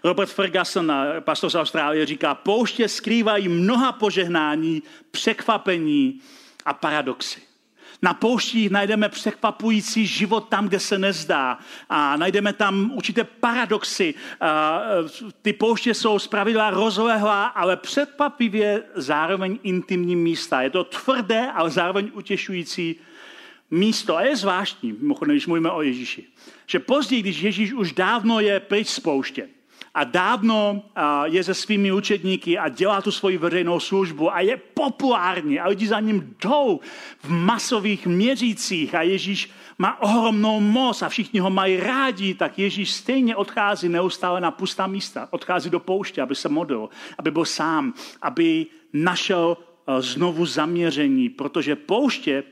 [0.04, 6.20] Robert Ferguson, pastor z Austrálie, říká, pouště skrývají mnoha požehnání, překvapení
[6.64, 7.40] a paradoxy.
[8.04, 11.58] Na pouštích najdeme překvapující život tam, kde se nezdá.
[11.88, 14.14] A najdeme tam určité paradoxy.
[15.42, 20.62] Ty pouště jsou zpravidla rozlehlá, ale překvapivě zároveň intimní místa.
[20.62, 22.96] Je to tvrdé, ale zároveň utěšující
[23.70, 24.16] místo.
[24.16, 26.24] A je zvláštní, mimochodem, když mluvíme o Ježíši,
[26.66, 29.48] že později, když Ježíš už dávno je pryč z pouště,
[29.94, 30.82] a dávno
[31.24, 35.88] je se svými učedníky a dělá tu svoji veřejnou službu a je populární a lidi
[35.88, 36.80] za ním jdou
[37.22, 42.92] v masových měřících a Ježíš má ohromnou moc a všichni ho mají rádi, tak Ježíš
[42.92, 45.28] stejně odchází neustále na pustá místa.
[45.30, 51.76] Odchází do pouště, aby se modlil, aby byl sám, aby našel e, znovu zaměření, protože
[51.76, 52.44] pouště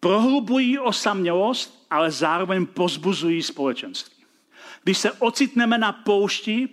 [0.00, 4.19] prohlubují osamělost, ale zároveň pozbuzují společenství.
[4.82, 6.68] Když se ocitneme na poušti,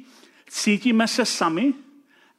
[0.49, 1.73] cítíme se sami,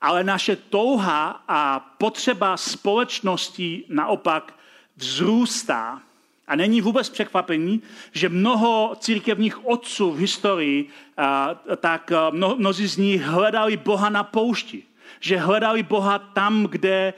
[0.01, 4.55] ale naše touha a potřeba společnosti naopak
[4.97, 6.03] vzrůstá.
[6.47, 10.89] A není vůbec překvapení, že mnoho církevních otců v historii,
[11.77, 14.83] tak mno, mnozí z nich hledali Boha na poušti.
[15.21, 17.15] Že hledali Boha tam, kde,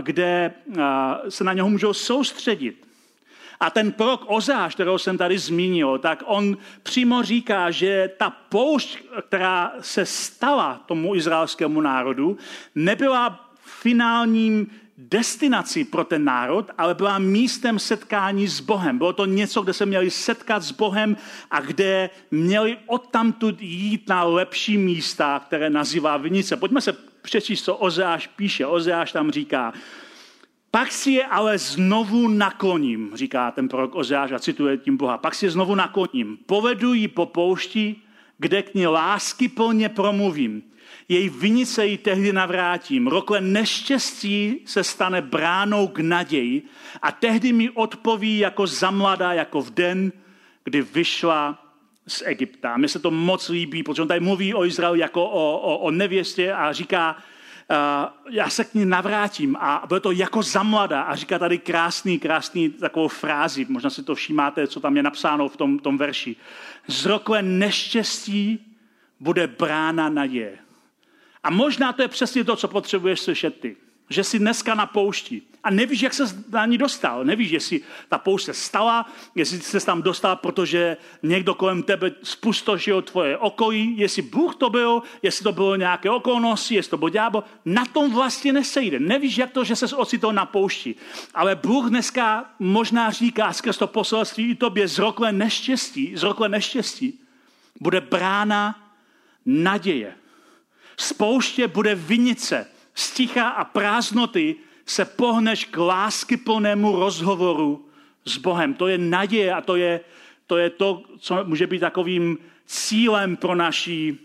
[0.00, 0.54] kde
[1.28, 2.86] se na něho můžou soustředit.
[3.62, 8.98] A ten prorok Ozáš, kterého jsem tady zmínil, tak on přímo říká, že ta poušť,
[9.28, 12.36] která se stala tomu izraelskému národu,
[12.74, 14.66] nebyla finálním
[14.98, 18.98] destinací pro ten národ, ale byla místem setkání s Bohem.
[18.98, 21.16] Bylo to něco, kde se měli setkat s Bohem
[21.50, 26.56] a kde měli odtamtud jít na lepší místa, které nazývá vinice.
[26.56, 28.66] Pojďme se přečíst, co Ozeáš píše.
[28.66, 29.72] Ozeáš tam říká,
[30.72, 35.18] pak si je ale znovu nakloním, říká ten prorok Ozeáš a cituje tím Boha.
[35.18, 36.38] Pak si je znovu nakloním.
[36.46, 37.96] Povedu ji po poušti,
[38.38, 40.62] kde k ní lásky plně promluvím.
[41.08, 43.06] Její vinice ji tehdy navrátím.
[43.06, 46.62] Rokle neštěstí se stane bránou k naději
[47.02, 50.12] a tehdy mi odpoví jako zamladá, jako v den,
[50.64, 51.58] kdy vyšla
[52.06, 52.76] z Egypta.
[52.76, 55.90] Mně se to moc líbí, protože on tady mluví o Izraeli jako o, o, o
[55.90, 57.16] nevěstě a říká,
[58.30, 62.18] já se k ní navrátím a bylo to jako za mladá a říká tady krásný,
[62.18, 66.36] krásný takovou frázi, možná si to všímáte, co tam je napsáno v tom, tom verši.
[66.86, 68.76] Zrokle neštěstí
[69.20, 70.58] bude brána naděje.
[71.42, 73.76] A možná to je přesně to, co potřebuješ slyšet ty
[74.12, 77.24] že jsi dneska na poušti a nevíš, jak se na ní dostal.
[77.24, 83.02] Nevíš, jestli ta poušť se stala, jestli se tam dostal, protože někdo kolem tebe spustošil
[83.02, 87.44] tvoje okolí, jestli Bůh to byl, jestli to bylo nějaké okolnosti, jestli to byl ďábel.
[87.64, 89.00] Na tom vlastně nesejde.
[89.00, 90.94] Nevíš, jak to, že se ocitl na poušti.
[91.34, 97.18] Ale Bůh dneska možná říká skrz to poselství i tobě zrokle neštěstí, zrokle neštěstí
[97.80, 98.92] bude brána
[99.46, 100.14] naděje.
[100.96, 104.56] Z pouště bude vinice, z ticha a prázdnoty
[104.92, 107.88] se pohneš k lásky plnému rozhovoru
[108.24, 108.74] s Bohem.
[108.74, 110.00] To je naděje a to je,
[110.46, 114.18] to je to, co může být takovým cílem pro, naší,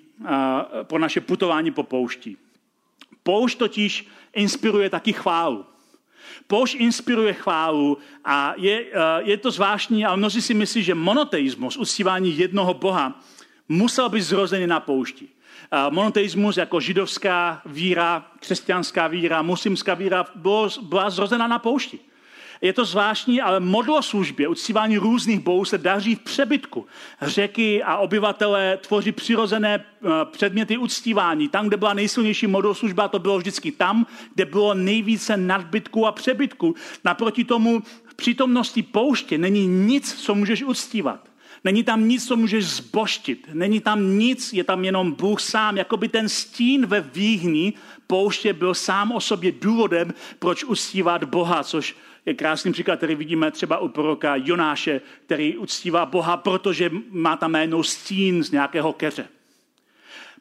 [0.84, 2.38] pro naše putování po poušti.
[3.24, 5.66] Poušť totiž inspiruje taky chválu.
[6.48, 8.86] Poušť inspiruje chválu a je,
[9.24, 13.24] je to zvláštní, ale mnozí si myslí, že monoteismus, uctívání jednoho Boha,
[13.70, 15.28] musel být zrozený na poušti.
[15.90, 20.26] Monoteismus jako židovská víra, křesťanská víra, muslimská víra
[20.82, 22.00] byla zrozena na poušti.
[22.62, 26.86] Je to zvláštní, ale modloslužbě, uctívání různých bohů se daří v přebytku.
[27.22, 31.50] Řeky a obyvatelé tvoří přirozené eh, předměty uctívání.
[31.50, 36.76] Tam, kde byla nejsilnější modloslužba, to bylo vždycky tam, kde bylo nejvíce nadbytku a přebytku.
[37.04, 41.30] Naproti tomu v přítomnosti pouště není nic, co můžeš uctívat.
[41.68, 43.50] Není tam nic, co můžeš zboštit.
[43.54, 45.78] Není tam nic, je tam jenom Bůh sám.
[45.78, 47.74] Jakoby ten stín ve výhni
[48.08, 53.52] pouště byl sám o sobě důvodem, proč uctívat Boha, což je krásný příklad, který vidíme
[53.52, 59.28] třeba u proroka Jonáše, který uctívá Boha, protože má tam jméno stín z nějakého keře.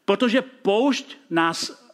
[0.04, 1.85] Protože poušť nás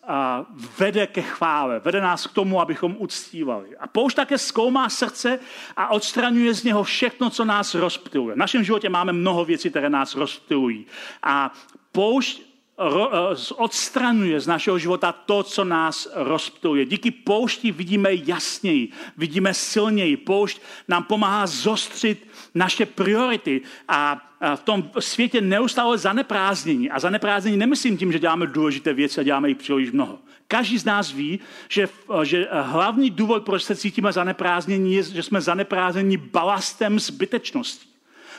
[0.78, 3.76] vede ke chvále, vede nás k tomu, abychom uctívali.
[3.76, 5.38] A poušť také zkoumá srdce
[5.76, 8.34] a odstraňuje z něho všechno, co nás rozptiluje.
[8.34, 10.86] V našem životě máme mnoho věcí, které nás rozptilují.
[11.22, 11.52] A
[11.92, 12.42] poušť
[12.82, 16.84] Eh, odstraňuje z našeho života to, co nás rozptuje.
[16.84, 20.16] Díky poušti vidíme jasněji, vidíme silněji.
[20.16, 26.90] Poušť nám pomáhá zostřit naše priority a v tom světě neustále zaneprázdnění.
[26.90, 30.18] A zaneprázdnění nemyslím tím, že děláme důležité věci a děláme jich příliš mnoho.
[30.48, 31.88] Každý z nás ví, že,
[32.22, 37.92] že hlavní důvod, proč se cítíme zaneprázdnění, je, že jsme zaneprázdnění balastem zbytečnosti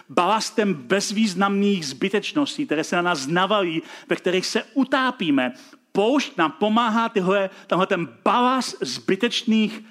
[0.09, 5.53] balastem bezvýznamných zbytečností, které se na nás navalí, ve kterých se utápíme.
[5.91, 9.81] Poušť nám pomáhá tyhle, tenhle ten balast zbytečných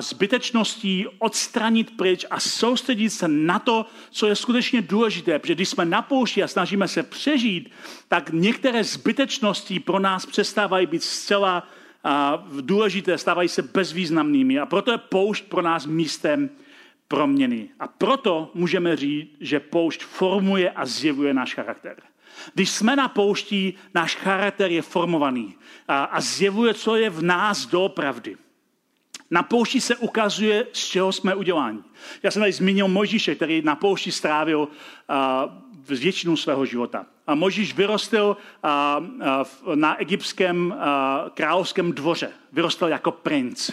[0.00, 5.38] zbytečností odstranit pryč a soustředit se na to, co je skutečně důležité.
[5.38, 7.70] Protože když jsme na poušti a snažíme se přežít,
[8.08, 11.68] tak některé zbytečnosti pro nás přestávají být zcela
[12.60, 14.58] důležité, stávají se bezvýznamnými.
[14.58, 16.50] A proto je poušť pro nás místem
[17.08, 17.68] proměny.
[17.80, 22.02] A proto můžeme říct, že poušť formuje a zjevuje náš charakter.
[22.54, 25.54] Když jsme na poušti, náš charakter je formovaný
[25.88, 28.36] a, a zjevuje, co je v nás doopravdy.
[29.30, 31.78] Na poušti se ukazuje, z čeho jsme uděláni.
[32.22, 37.06] Já jsem tady zmínil Mojžíše, který na poušti strávil uh, většinu svého života.
[37.26, 39.06] A Mojžíš vyrostl uh,
[39.66, 42.30] uh, na egyptském uh, královském dvoře.
[42.52, 43.70] Vyrostl jako princ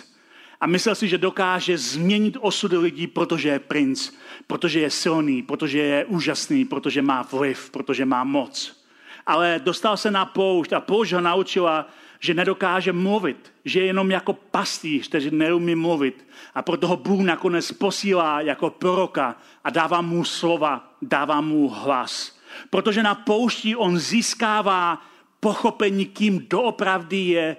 [0.62, 4.12] a myslel si, že dokáže změnit osudy lidí, protože je princ,
[4.48, 8.84] protože je silný, protože je úžasný, protože má vliv, protože má moc.
[9.26, 14.12] Ale dostal se na poušť a poušť ho naučila, že nedokáže mluvit, že je jenom
[14.12, 16.28] jako pastýř, který neumí mluvit.
[16.56, 22.40] A proto ho Bůh nakonec posílá jako proroka a dává mu slova, dává mu hlas.
[22.70, 25.02] Protože na poušti on získává
[25.40, 27.58] pochopení, kým doopravdy je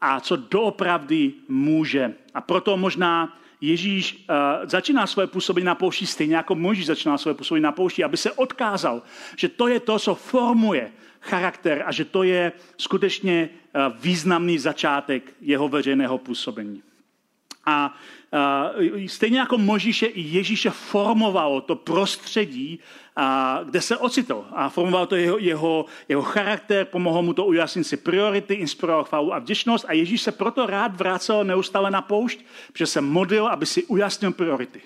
[0.00, 2.14] a co doopravdy může.
[2.34, 4.36] A proto možná Ježíš uh,
[4.68, 8.32] začíná své působení na poušti stejně jako Mojžíš začíná své působení na poušti, aby se
[8.32, 9.02] odkázal,
[9.36, 15.32] že to je to, co formuje charakter a že to je skutečně uh, významný začátek
[15.40, 16.82] jeho veřejného působení.
[17.66, 17.94] A
[19.06, 22.80] stejně jako Možíše i Ježíše formovalo to prostředí,
[23.64, 24.44] kde se ocitl.
[24.52, 29.34] A formoval to jeho, jeho, jeho charakter, pomohlo mu to ujasnit si priority, inspiroval chválu
[29.34, 33.66] a vděčnost a Ježíš se proto rád vracel neustále na poušť, protože se modlil, aby
[33.66, 34.80] si ujasnil priority.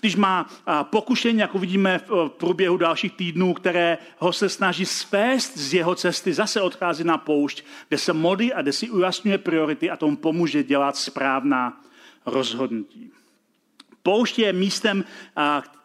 [0.00, 0.46] Když má
[0.82, 6.32] pokušení, jako vidíme v průběhu dalších týdnů, které ho se snaží svést z jeho cesty,
[6.32, 10.62] zase odchází na poušť, kde se modlí a kde si ujasňuje priority a tomu pomůže
[10.62, 11.80] dělat správná
[12.26, 13.10] rozhodnutí.
[14.02, 15.04] Poušť je místem,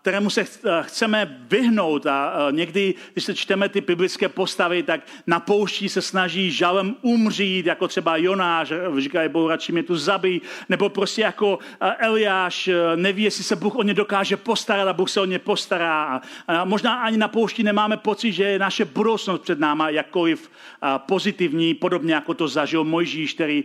[0.01, 0.45] kterému se
[0.81, 2.05] chceme vyhnout.
[2.05, 7.65] A někdy, když se čteme ty biblické postavy, tak na poušti se snaží žalem umřít,
[7.65, 11.59] jako třeba Jonáš, říkají, Bohu radši mě tu zabij, nebo prostě jako
[11.97, 16.21] Eliáš neví, jestli se Bůh o ně dokáže postarat a Bůh se o ně postará.
[16.47, 20.51] A možná ani na poušti nemáme pocit, že je naše budoucnost před náma jakkoliv
[20.97, 23.63] pozitivní, podobně jako to zažil Mojžíš, který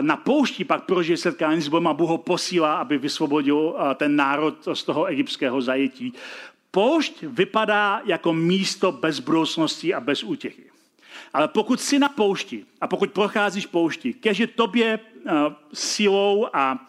[0.00, 4.54] na poušti pak prožije setkání s Bohem a Bůh ho posílá, aby vysvobodil ten národ
[4.72, 6.12] z toho egyptského zajetí.
[6.70, 10.70] Poušť vypadá jako místo bez budoucnosti a bez útěchy.
[11.32, 16.86] Ale pokud jsi na poušti a pokud procházíš poušti, kež je tobě uh, silou a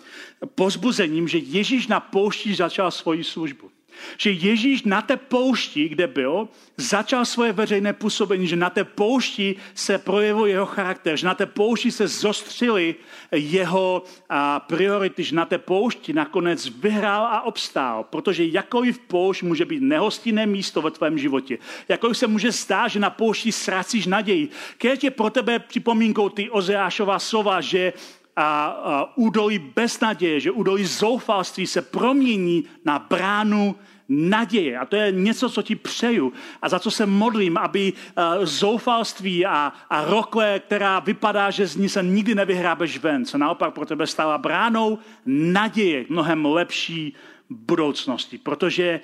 [0.56, 3.72] pozbuzením, že Ježíš na poušti začal svoji službu.
[4.18, 6.48] Že Ježíš na té poušti, kde byl,
[6.78, 11.46] začal svoje veřejné působení, že na té poušti se projevil jeho charakter, že na té
[11.46, 12.96] poušti se zostřily
[13.32, 19.66] jeho a, priority, že na té poušti nakonec vyhrál a obstál, protože jakoliv poušť může
[19.66, 21.58] být nehostinné místo ve tvém životě.
[21.90, 24.50] Jakoliv se může stát, že na poušti ztrácíš naději.
[24.78, 27.94] Keď je pro tebe připomínkou ty Ozeášová slova, že
[28.36, 33.76] a, a údolí beznaděje, že údolí zoufalství se promění na bránu
[34.12, 34.78] naděje.
[34.78, 39.46] A to je něco, co ti přeju a za co se modlím, aby uh, zoufalství
[39.46, 43.86] a, a rokle, která vypadá, že z ní se nikdy nevyhrábeš ven, se naopak pro
[43.86, 47.14] tebe stala bránou naděje mnohem lepší
[47.50, 48.38] budoucnosti.
[48.38, 49.00] Protože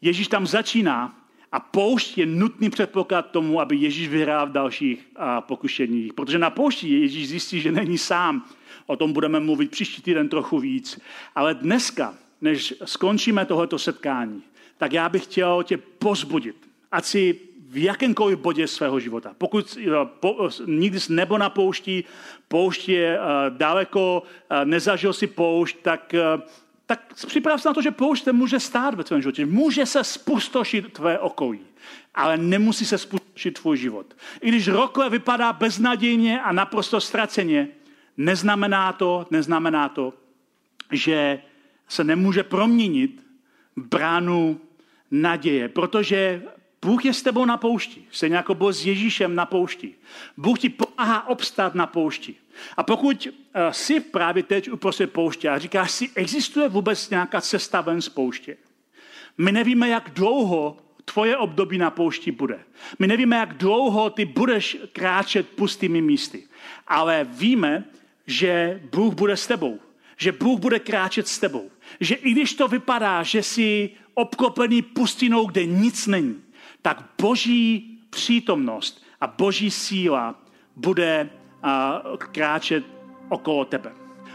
[0.00, 1.16] Ježíš tam začíná
[1.52, 5.08] a poušť je nutný předpoklad tomu, aby Ježíš vyhrál v dalších
[5.40, 6.12] pokušeních.
[6.12, 8.44] Protože na poušti Ježíš zjistí, že není sám.
[8.86, 11.00] O tom budeme mluvit příští týden trochu víc.
[11.34, 14.42] Ale dneska, než skončíme tohoto setkání,
[14.78, 16.56] tak já bych chtěl tě pozbudit,
[16.92, 17.38] ať si
[17.68, 19.34] v jakémkoliv bodě svého života.
[19.38, 19.78] Pokud
[20.20, 22.04] po, nikdy jsi nebo na poušti,
[22.48, 23.24] poušť je uh,
[23.56, 26.42] daleko, uh, nezažil si poušť, tak uh,
[26.86, 29.46] tak připrav se na to, že poušť se může stát ve tvém životě.
[29.46, 31.60] Může se spustošit tvé okolí,
[32.14, 34.16] ale nemusí se spustošit tvůj život.
[34.40, 37.68] I když rokle vypadá beznadějně a naprosto ztraceně,
[38.16, 40.12] neznamená to, neznamená to,
[40.90, 41.42] že
[41.92, 43.26] se nemůže proměnit
[43.76, 44.60] bránu
[45.10, 46.42] naděje, protože
[46.82, 49.94] Bůh je s tebou na poušti, stejně jako byl s Ježíšem na poušti.
[50.36, 52.34] Bůh ti pomáhá obstát na poušti.
[52.76, 53.32] A pokud uh,
[53.70, 58.56] jsi právě teď uprostřed pouště a říkáš si, existuje vůbec nějaká cesta ven z pouště,
[59.38, 62.60] my nevíme, jak dlouho tvoje období na poušti bude.
[62.98, 66.48] My nevíme, jak dlouho ty budeš kráčet pustými místy.
[66.86, 67.84] Ale víme,
[68.26, 69.80] že Bůh bude s tebou.
[70.16, 71.71] Že Bůh bude kráčet s tebou.
[72.00, 76.36] Že i když to vypadá, že jsi obklopený pustinou, kde nic není,
[76.82, 80.34] tak boží přítomnost a boží síla
[80.76, 81.30] bude
[82.18, 82.84] kráčet
[83.28, 83.92] okolo tebe.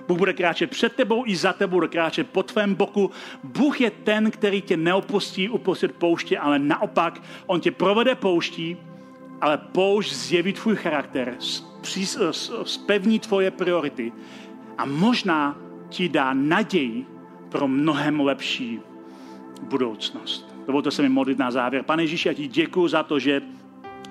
[0.07, 3.11] Bůh bude kráčet před tebou i za tebou, bude kráčet po tvém boku.
[3.43, 8.77] Bůh je ten, který tě neopustí uprostřed pouště, ale naopak, on tě provede pouští,
[9.41, 11.37] ale poušť zjeví tvůj charakter,
[12.63, 14.11] spevní tvoje priority
[14.77, 15.57] a možná
[15.89, 17.05] ti dá naději
[17.57, 18.79] pro mnohem lepší
[19.61, 20.55] budoucnost.
[20.67, 21.83] Dovolte se mi modlit na závěr.
[21.83, 23.41] Pane Ježíši, já ti děkuji za to, že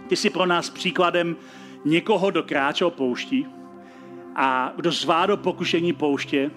[0.09, 1.37] ty jsi pro nás příkladem
[1.85, 3.47] někoho, kdo kráčel pouští
[4.37, 6.51] a kdo zvládl pokušení pouště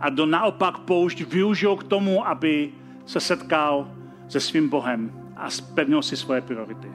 [0.00, 2.72] a kdo naopak poušť využil k tomu, aby
[3.06, 3.90] se setkal
[4.28, 6.88] se svým Bohem a spevnil si svoje priority.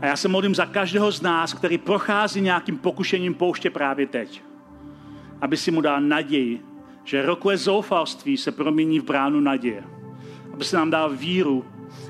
[0.00, 4.42] A já se modlím za každého z nás, který prochází nějakým pokušením pouště právě teď.
[5.40, 6.71] Aby si mu dal naději,
[7.04, 9.84] že rokové zoufalství se promění v bránu naděje.
[10.52, 11.64] Aby se nám dal víru,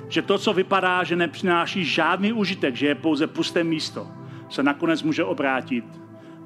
[0.09, 4.09] že to, co vypadá, že nepřináší žádný užitek, že je pouze pusté místo,
[4.49, 5.85] se nakonec může obrátit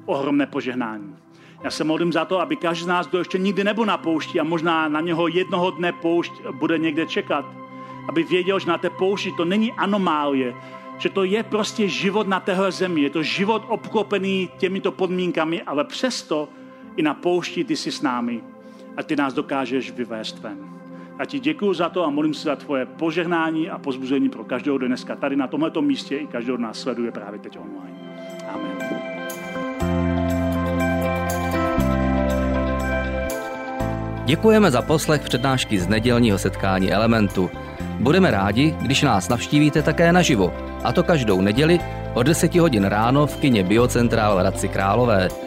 [0.05, 1.15] ohromné požehnání.
[1.63, 4.39] Já se modlím za to, aby každý z nás, kdo ještě nikdy nebyl na poušti
[4.39, 7.45] a možná na něho jednoho dne poušť bude někde čekat,
[8.09, 10.53] aby věděl, že na té poušti to není anomálie,
[10.97, 15.83] že to je prostě život na téhle zemi, je to život obklopený těmito podmínkami, ale
[15.83, 16.49] přesto
[16.97, 18.41] i na poušti ty jsi s námi
[18.97, 20.57] a ty nás dokážeš vyvést ven.
[21.19, 24.77] Já ti děkuji za to a modlím se za tvoje požehnání a pozbuzení pro každého
[24.77, 27.97] dneska tady na tomto místě i každého nás sleduje právě teď online.
[28.53, 28.77] Amen.
[34.25, 37.49] Děkujeme za poslech přednášky z nedělního setkání Elementu.
[37.99, 41.79] Budeme rádi, když nás navštívíte také naživo, a to každou neděli
[42.13, 45.46] od 10 hodin ráno v kině Biocentrál v Hradci Králové.